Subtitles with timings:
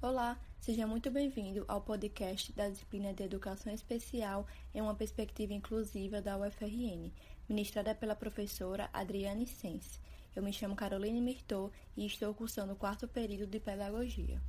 [0.00, 6.22] Olá, seja muito bem-vindo ao podcast da disciplina de Educação Especial em uma perspectiva inclusiva
[6.22, 7.12] da UFRN,
[7.48, 10.00] ministrada pela professora Adriane Sense.
[10.36, 14.40] Eu me chamo Caroline Mirtot e estou cursando o quarto período de Pedagogia.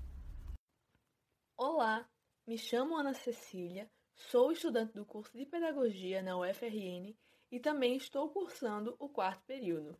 [1.58, 2.08] Olá,
[2.46, 7.18] me chamo Ana Cecília, sou estudante do curso de Pedagogia na UFRN
[7.52, 9.98] e também estou cursando o quarto período.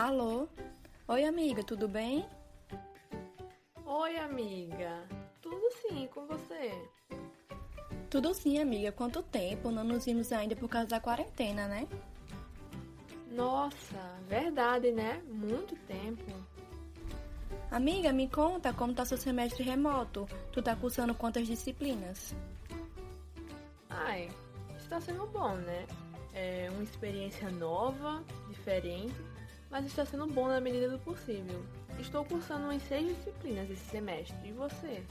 [0.00, 0.48] Alô?
[1.08, 2.24] Oi, amiga, tudo bem?
[3.84, 5.06] Oi, amiga.
[5.42, 6.72] Tudo sim, com você?
[8.08, 8.90] Tudo sim, amiga.
[8.92, 9.70] Quanto tempo?
[9.70, 11.86] Não nos vimos ainda por causa da quarentena, né?
[13.30, 15.22] Nossa, verdade, né?
[15.28, 16.32] Muito tempo.
[17.70, 20.26] Amiga, me conta como tá seu semestre remoto.
[20.50, 22.34] Tu tá cursando quantas disciplinas?
[23.90, 24.30] Ai,
[24.78, 25.86] está sendo bom, né?
[26.32, 29.29] É uma experiência nova, diferente
[29.70, 31.64] mas está sendo bom na medida do possível.
[31.98, 34.36] Estou cursando umas seis disciplinas esse semestre.
[34.44, 35.02] E você?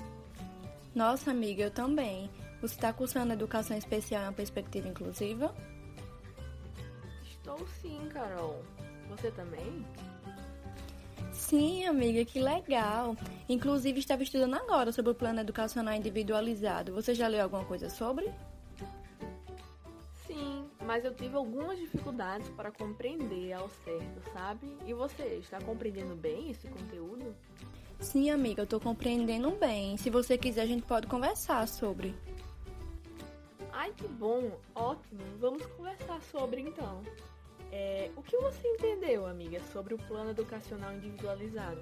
[0.93, 2.29] Nossa, amiga, eu também.
[2.61, 5.55] Você está cursando Educação Especial em uma perspectiva inclusiva?
[7.23, 8.61] Estou sim, Carol.
[9.09, 9.85] Você também?
[11.31, 13.15] Sim, amiga, que legal.
[13.47, 16.93] Inclusive, estava estudando agora sobre o plano educacional individualizado.
[16.93, 18.29] Você já leu alguma coisa sobre?
[20.89, 24.75] Mas eu tive algumas dificuldades para compreender ao certo, sabe?
[24.87, 27.35] E você, está compreendendo bem esse conteúdo?
[27.99, 29.97] Sim, amiga, eu estou compreendendo bem.
[29.97, 32.15] Se você quiser, a gente pode conversar sobre.
[33.71, 34.59] Ai, que bom!
[34.73, 35.21] Ótimo!
[35.39, 37.03] Vamos conversar sobre então.
[37.71, 41.81] É, o que você entendeu, amiga, sobre o plano educacional individualizado?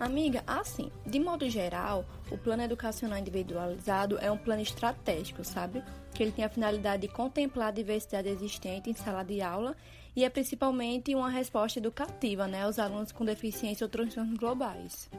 [0.00, 5.82] Amiga, assim, de modo geral, o plano educacional individualizado é um plano estratégico, sabe?
[6.14, 9.76] Que ele tem a finalidade de contemplar a diversidade existente em sala de aula
[10.14, 15.10] e é principalmente uma resposta educativa, né, aos alunos com deficiência ou transtornos globais.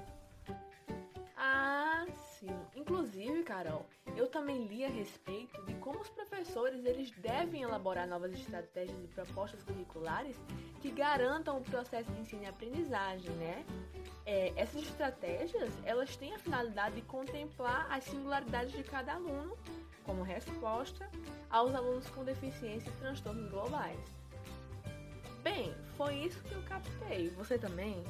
[1.35, 2.06] Ah,
[2.40, 2.47] sim.
[2.73, 3.85] Inclusive, Carol,
[4.19, 9.07] eu também li a respeito de como os professores eles devem elaborar novas estratégias e
[9.07, 10.35] propostas curriculares
[10.81, 13.66] que garantam o processo de ensino e aprendizagem, né?
[14.25, 19.58] É, essas estratégias elas têm a finalidade de contemplar as singularidades de cada aluno
[20.03, 21.09] como resposta
[21.50, 24.00] aos alunos com deficiência e transtornos globais.
[25.41, 27.29] Bem, foi isso que eu captei.
[27.38, 28.03] Você também?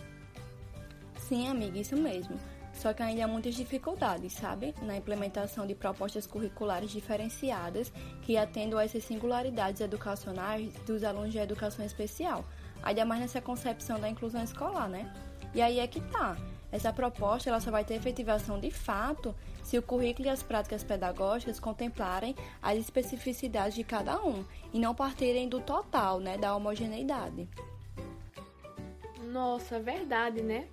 [1.17, 2.39] Sim, amiga, isso mesmo.
[2.79, 4.73] Só que ainda há muitas dificuldades, sabe?
[4.81, 7.91] Na implementação de propostas curriculares diferenciadas
[8.21, 12.45] que atendam a essas singularidades educacionais dos alunos de educação especial.
[12.81, 15.13] Ainda mais nessa concepção da inclusão escolar, né?
[15.53, 16.37] E aí é que tá.
[16.71, 20.81] Essa proposta ela só vai ter efetivação de fato se o currículo e as práticas
[20.81, 27.49] pedagógicas contemplarem as especificidades de cada um e não partirem do total, né, da homogeneidade.
[29.25, 30.69] Nossa, verdade, né?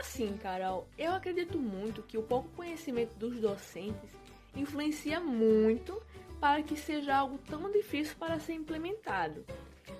[0.00, 4.10] Assim, Carol, eu acredito muito que o pouco conhecimento dos docentes
[4.56, 6.00] influencia muito
[6.40, 9.44] para que seja algo tão difícil para ser implementado.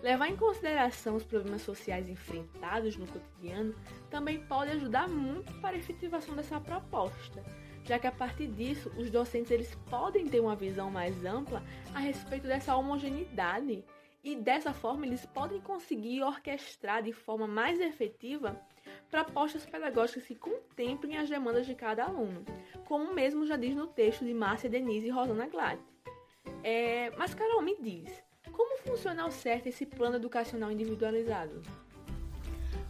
[0.03, 3.75] Levar em consideração os problemas sociais enfrentados no cotidiano
[4.09, 7.44] também pode ajudar muito para a efetivação dessa proposta,
[7.84, 11.62] já que a partir disso os docentes eles podem ter uma visão mais ampla
[11.94, 13.84] a respeito dessa homogeneidade
[14.23, 18.61] e dessa forma eles podem conseguir orquestrar de forma mais efetiva
[19.11, 22.45] propostas pedagógicas que contemplem as demandas de cada aluno,
[22.85, 25.79] como mesmo já diz no texto de Márcia Denise e Rosana Glad.
[26.63, 28.23] É, mas, Carol, me diz,
[28.53, 31.63] como funciona ao certo esse plano educacional individualizado?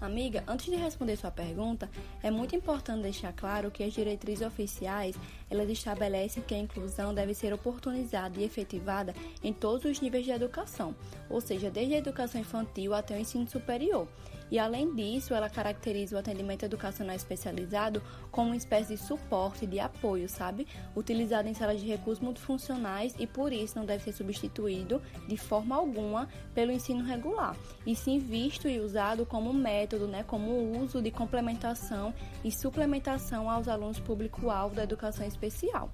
[0.01, 1.91] Amiga, antes de responder sua pergunta,
[2.23, 5.15] é muito importante deixar claro que as diretrizes oficiais,
[5.51, 10.31] elas estabelecem que a inclusão deve ser oportunizada e efetivada em todos os níveis de
[10.31, 10.95] educação,
[11.29, 14.07] ou seja, desde a educação infantil até o ensino superior.
[14.51, 18.03] E além disso, ela caracteriza o atendimento educacional especializado
[18.33, 20.67] como uma espécie de suporte, de apoio, sabe?
[20.97, 25.77] Utilizado em salas de recursos multifuncionais e por isso não deve ser substituído de forma
[25.77, 27.57] alguma pelo ensino regular,
[27.87, 32.13] e sim visto e usado como método, né, como uso de complementação
[32.45, 35.91] e suplementação aos alunos público-alvo da educação especial.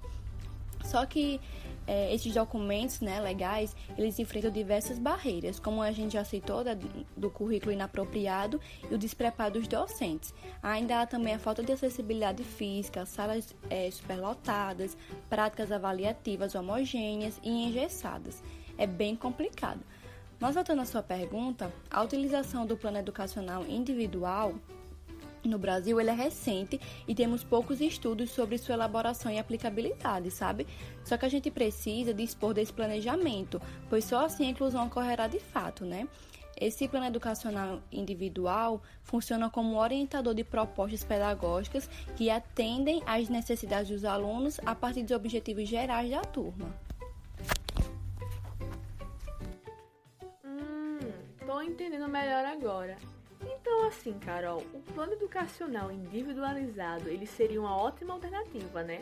[0.83, 1.39] Só que
[1.85, 6.77] é, esses documentos né, legais, eles enfrentam diversas barreiras, como a gente já citou, da,
[7.15, 8.59] do currículo inapropriado
[8.89, 10.33] e o despreparo dos docentes.
[10.61, 14.97] Ainda há também a falta de acessibilidade física, salas é, superlotadas,
[15.29, 18.43] práticas avaliativas homogêneas e engessadas.
[18.77, 19.79] É bem complicado.
[20.39, 24.53] Mas voltando à sua pergunta, a utilização do plano educacional individual
[25.47, 30.67] no Brasil ele é recente e temos poucos estudos sobre sua elaboração e aplicabilidade, sabe?
[31.03, 35.39] Só que a gente precisa dispor desse planejamento, pois só assim a inclusão ocorrerá de
[35.39, 36.07] fato, né?
[36.59, 44.03] Esse plano educacional individual funciona como orientador de propostas pedagógicas que atendem às necessidades dos
[44.03, 46.75] alunos a partir dos objetivos gerais da turma.
[50.43, 50.97] Hum,
[51.45, 52.97] tô entendendo melhor agora.
[53.59, 59.01] Então, assim, Carol, o plano educacional individualizado ele seria uma ótima alternativa, né?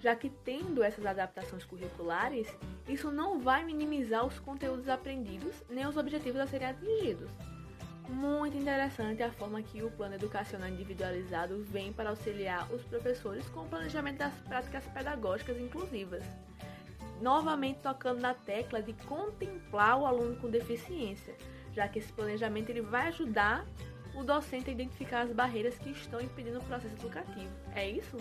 [0.00, 2.48] Já que tendo essas adaptações curriculares,
[2.88, 7.30] isso não vai minimizar os conteúdos aprendidos nem os objetivos a serem atingidos.
[8.08, 13.60] Muito interessante a forma que o plano educacional individualizado vem para auxiliar os professores com
[13.60, 16.24] o planejamento das práticas pedagógicas inclusivas.
[17.20, 21.36] Novamente tocando na tecla de contemplar o aluno com deficiência,
[21.78, 23.64] já que esse planejamento ele vai ajudar
[24.12, 27.52] o docente a identificar as barreiras que estão impedindo o processo educativo.
[27.72, 28.16] É isso?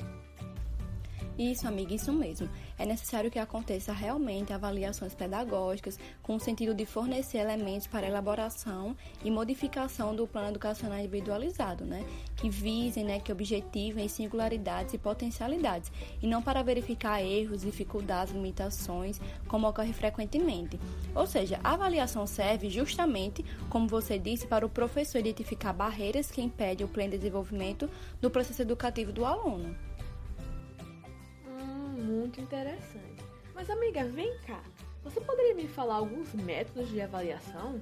[1.38, 2.50] Isso, amiga, isso mesmo.
[2.80, 8.98] É necessário que aconteça realmente avaliações pedagógicas com o sentido de fornecer elementos para elaboração
[9.24, 12.04] e modificação do plano educacional individualizado, né?
[12.36, 15.92] Que visem, né, que objetivem singularidades e potencialidades,
[16.24, 20.80] e não para verificar erros, dificuldades, limitações, como ocorre frequentemente.
[21.14, 26.42] Ou seja, a avaliação serve justamente, como você disse, para o professor identificar barreiras que
[26.42, 27.88] impedem o pleno desenvolvimento
[28.20, 29.87] do processo educativo do aluno
[32.28, 33.24] muito interessante.
[33.56, 34.62] Mas, amiga, vem cá.
[35.04, 37.82] Você poderia me falar alguns métodos de avaliação?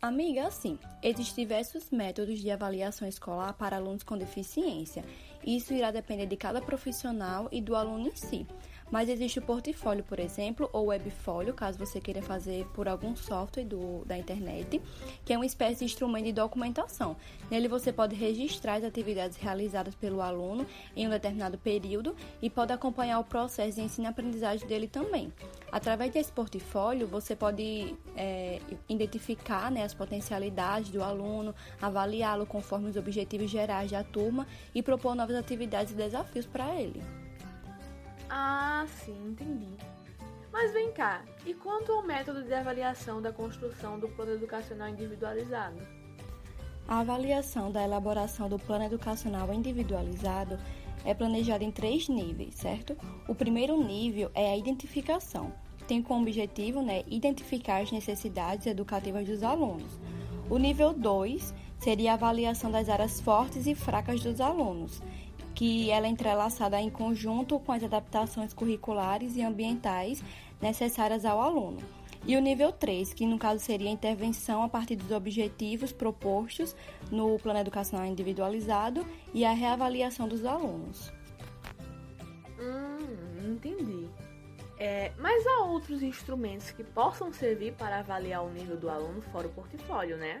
[0.00, 0.78] Amiga, sim.
[1.02, 5.04] Existem diversos métodos de avaliação escolar para alunos com deficiência.
[5.44, 8.46] Isso irá depender de cada profissional e do aluno em si.
[8.90, 13.64] Mas existe o portfólio, por exemplo, ou webfólio, caso você queira fazer por algum software
[13.64, 14.82] do, da internet,
[15.24, 17.16] que é uma espécie de instrumento de documentação.
[17.50, 20.66] Nele você pode registrar as atividades realizadas pelo aluno
[20.96, 25.32] em um determinado período e pode acompanhar o processo de ensino-aprendizagem dele também.
[25.70, 28.58] Através desse portfólio, você pode é,
[28.88, 35.14] identificar né, as potencialidades do aluno, avaliá-lo conforme os objetivos gerais da turma e propor
[35.14, 37.19] novas atividades e desafios para ele.
[38.32, 39.76] Ah, sim, entendi.
[40.52, 45.80] Mas vem cá, e quanto ao método de avaliação da construção do plano educacional individualizado?
[46.86, 50.58] A avaliação da elaboração do plano educacional individualizado
[51.04, 52.96] é planejada em três níveis, certo?
[53.28, 55.52] O primeiro nível é a identificação.
[55.88, 60.00] Tem como objetivo né, identificar as necessidades educativas dos alunos.
[60.48, 65.02] O nível 2 seria a avaliação das áreas fortes e fracas dos alunos
[65.60, 70.24] que ela é entrelaçada em conjunto com as adaptações curriculares e ambientais
[70.58, 71.82] necessárias ao aluno.
[72.24, 76.74] E o nível 3, que no caso seria a intervenção a partir dos objetivos propostos
[77.10, 81.12] no plano educacional individualizado e a reavaliação dos alunos.
[82.58, 84.08] Hum, entendi.
[84.78, 89.46] É, mas há outros instrumentos que possam servir para avaliar o nível do aluno fora
[89.46, 90.40] o portfólio, né?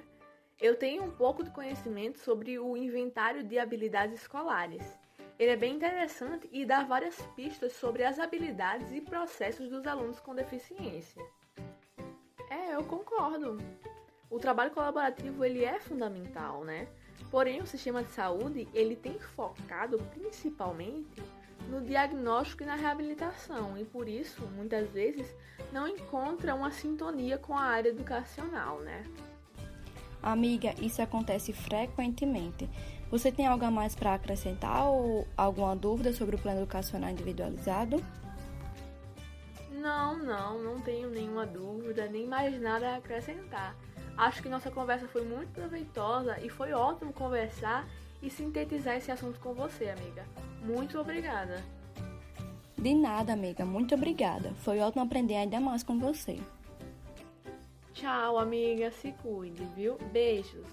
[0.58, 4.98] Eu tenho um pouco de conhecimento sobre o inventário de habilidades escolares.
[5.40, 10.20] Ele é bem interessante e dá várias pistas sobre as habilidades e processos dos alunos
[10.20, 11.24] com deficiência.
[12.50, 13.56] É, eu concordo.
[14.28, 16.86] O trabalho colaborativo ele é fundamental, né?
[17.30, 21.22] Porém, o sistema de saúde ele tem focado principalmente
[21.70, 25.34] no diagnóstico e na reabilitação e por isso muitas vezes
[25.72, 29.04] não encontra uma sintonia com a área educacional, né?
[30.22, 32.68] Amiga, isso acontece frequentemente.
[33.10, 38.02] Você tem algo a mais para acrescentar ou alguma dúvida sobre o plano educacional individualizado?
[39.72, 43.74] Não, não, não tenho nenhuma dúvida, nem mais nada a acrescentar.
[44.16, 47.88] Acho que nossa conversa foi muito proveitosa e foi ótimo conversar
[48.22, 50.24] e sintetizar esse assunto com você, amiga.
[50.62, 51.64] Muito obrigada.
[52.76, 53.64] De nada, amiga.
[53.64, 54.52] Muito obrigada.
[54.58, 56.38] Foi ótimo aprender ainda mais com você.
[57.92, 58.90] Tchau, amiga.
[58.90, 59.98] Se cuide, viu?
[60.12, 60.66] Beijos.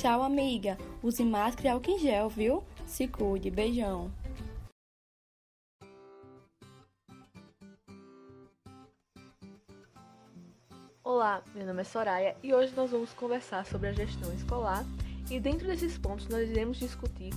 [0.00, 0.78] Tchau, amiga.
[1.02, 2.64] Use máscara e álcool em gel, viu?
[2.86, 3.50] Se cuide.
[3.50, 4.10] Beijão.
[11.04, 14.86] Olá, meu nome é Soraya e hoje nós vamos conversar sobre a gestão escolar
[15.30, 17.34] e dentro desses pontos nós iremos discutir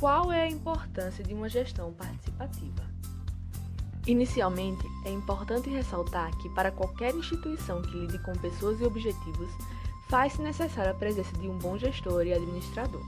[0.00, 2.82] qual é a importância de uma gestão participativa.
[4.06, 9.50] Inicialmente, é importante ressaltar que para qualquer instituição que lide com pessoas e objetivos,
[10.08, 13.04] faz-se necessária a presença de um bom gestor e administrador.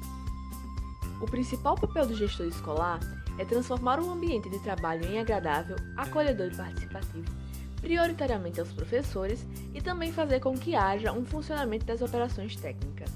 [1.20, 3.00] O principal papel do gestor escolar
[3.38, 7.32] é transformar o ambiente de trabalho em agradável, acolhedor e participativo,
[7.80, 13.10] prioritariamente aos professores, e também fazer com que haja um funcionamento das operações técnicas.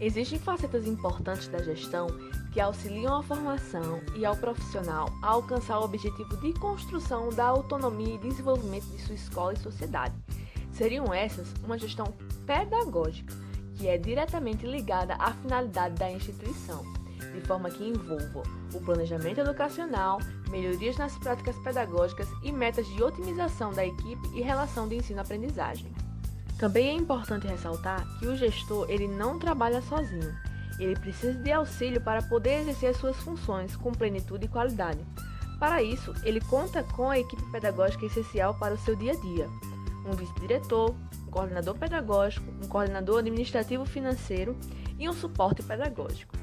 [0.00, 2.08] Existem facetas importantes da gestão
[2.52, 8.14] que auxiliam a formação e ao profissional a alcançar o objetivo de construção da autonomia
[8.14, 10.14] e desenvolvimento de sua escola e sociedade.
[10.76, 12.12] Seriam essas uma gestão
[12.44, 13.32] pedagógica,
[13.76, 16.84] que é diretamente ligada à finalidade da instituição,
[17.32, 18.42] de forma que envolva
[18.74, 20.18] o planejamento educacional,
[20.50, 25.90] melhorias nas práticas pedagógicas e metas de otimização da equipe e relação de ensino-aprendizagem.
[26.58, 30.34] Também é importante ressaltar que o gestor ele não trabalha sozinho.
[30.78, 35.00] Ele precisa de auxílio para poder exercer suas funções com plenitude e qualidade.
[35.58, 39.48] Para isso, ele conta com a equipe pedagógica essencial para o seu dia a dia.
[40.06, 40.94] Um vice-diretor,
[41.26, 44.56] um coordenador pedagógico, um coordenador administrativo financeiro
[44.98, 46.36] e um suporte pedagógico.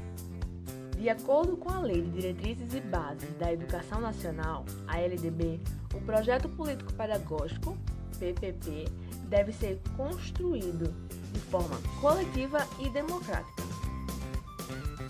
[0.98, 5.60] De acordo com a Lei de Diretrizes e Bases da Educação Nacional, a LDB,
[5.93, 7.77] o projeto político pedagógico,
[8.20, 8.86] PPP,
[9.27, 10.93] deve ser construído
[11.34, 13.63] de forma coletiva e democrática.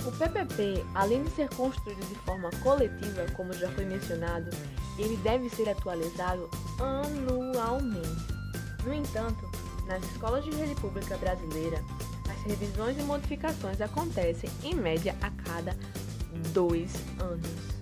[0.05, 4.49] O PPP, além de ser construído de forma coletiva, como já foi mencionado,
[4.97, 8.32] ele deve ser atualizado anualmente.
[8.85, 9.49] No entanto,
[9.87, 11.81] nas escolas de rede pública brasileira,
[12.29, 15.77] as revisões e modificações acontecem em média a cada
[16.53, 17.73] dois anos.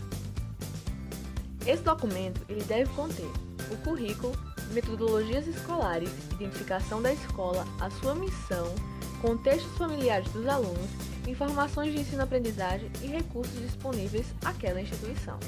[1.65, 3.29] Esse documento ele deve conter
[3.71, 4.33] o currículo,
[4.73, 8.73] metodologias escolares, identificação da escola, a sua missão,
[9.21, 10.89] contextos familiares dos alunos,
[11.27, 15.39] informações de ensino-aprendizagem e recursos disponíveis àquela instituição.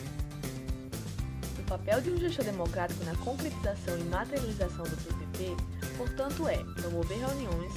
[1.74, 5.58] Papel de um gestor democrático na concretização e materialização do PPP,
[5.98, 7.74] portanto, é promover reuniões,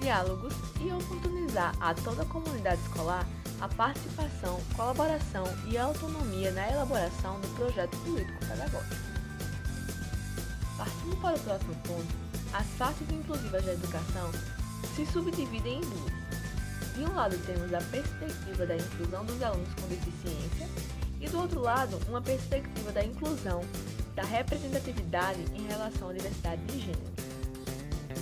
[0.00, 3.26] diálogos e oportunizar a toda a comunidade escolar
[3.60, 8.94] a participação, colaboração e autonomia na elaboração do projeto político-pedagógico.
[10.78, 12.14] Partindo para o próximo ponto,
[12.52, 14.30] as faces inclusivas da educação
[14.94, 16.94] se subdividem em duas.
[16.94, 20.68] De um lado temos a perspectiva da inclusão dos alunos com deficiência
[21.20, 23.60] e do outro lado uma perspectiva da inclusão
[24.14, 27.30] da representatividade em relação à diversidade de gênero.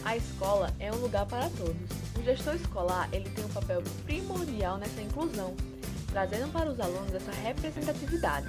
[0.05, 1.77] A escola é um lugar para todos.
[2.19, 5.55] O gestor escolar ele tem um papel primordial nessa inclusão,
[6.11, 8.49] trazendo para os alunos essa representatividade.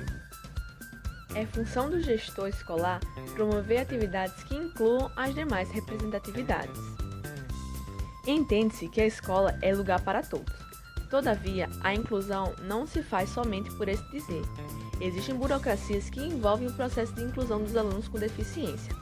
[1.35, 2.99] É função do gestor escolar
[3.35, 6.79] promover atividades que incluam as demais representatividades.
[8.25, 10.58] Entende-se que a escola é lugar para todos.
[11.09, 14.43] Todavia, a inclusão não se faz somente por esse dizer.
[15.01, 18.93] Existem burocracias que envolvem o processo de inclusão dos alunos com deficiência.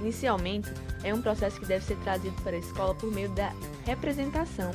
[0.00, 0.70] Inicialmente,
[1.02, 3.52] é um processo que deve ser trazido para a escola por meio da
[3.84, 4.70] representação.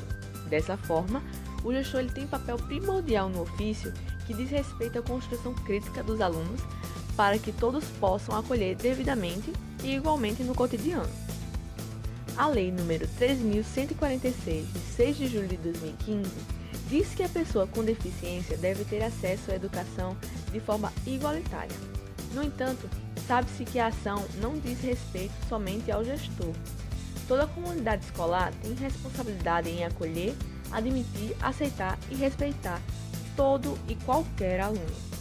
[0.50, 1.24] Dessa forma,
[1.64, 3.94] o gestor ele tem papel primordial no ofício
[4.28, 6.62] que diz respeito à construção crítica dos alunos
[7.16, 11.10] para que todos possam acolher devidamente e igualmente no cotidiano.
[12.36, 16.32] A Lei nº 3.146, de 6 de julho de 2015,
[16.90, 20.18] diz que a pessoa com deficiência deve ter acesso à educação
[20.52, 21.76] de forma igualitária.
[22.34, 22.90] No entanto,
[23.28, 26.54] sabe-se que a ação não diz respeito somente ao gestor.
[27.28, 30.36] Toda a comunidade escolar tem responsabilidade em acolher,
[30.72, 32.82] admitir, aceitar e respeitar
[33.36, 35.14] todo e qualquer aluno.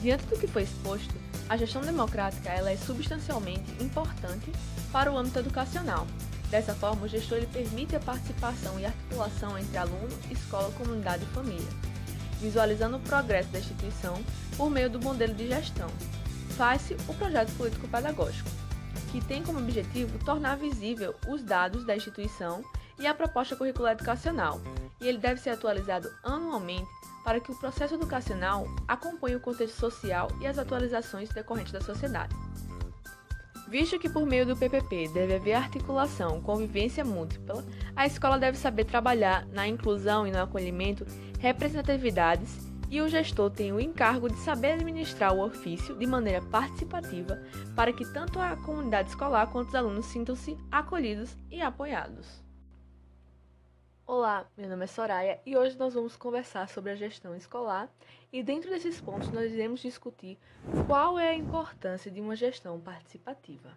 [0.00, 1.14] Diante do que foi exposto,
[1.48, 4.52] a gestão democrática ela é substancialmente importante
[4.92, 6.06] para o âmbito educacional.
[6.50, 11.34] Dessa forma, o gestor ele permite a participação e articulação entre aluno, escola, comunidade e
[11.34, 11.68] família,
[12.40, 14.22] visualizando o progresso da instituição
[14.56, 15.90] por meio do modelo de gestão.
[16.56, 18.48] Faz-se o projeto político-pedagógico,
[19.12, 22.64] que tem como objetivo tornar visível os dados da instituição
[22.98, 24.60] e a proposta curricular educacional,
[25.00, 26.88] e ele deve ser atualizado anualmente
[27.22, 32.34] para que o processo educacional acompanhe o contexto social e as atualizações decorrentes da sociedade.
[33.68, 37.62] Visto que por meio do PPP deve haver articulação, convivência múltipla,
[37.94, 41.06] a escola deve saber trabalhar na inclusão e no acolhimento
[41.38, 47.42] representatividades e o gestor tem o encargo de saber administrar o ofício de maneira participativa
[47.76, 52.47] para que tanto a comunidade escolar quanto os alunos sintam-se acolhidos e apoiados.
[54.10, 57.92] Olá, meu nome é Soraya e hoje nós vamos conversar sobre a gestão escolar
[58.32, 60.38] e dentro desses pontos nós iremos discutir
[60.86, 63.70] qual é a importância de uma gestão participativa.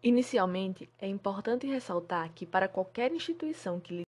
[0.00, 4.04] Inicialmente, é importante ressaltar que para qualquer instituição que